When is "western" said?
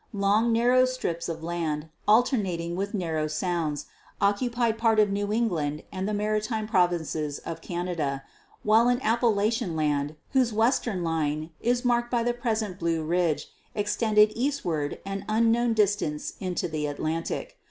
10.51-11.03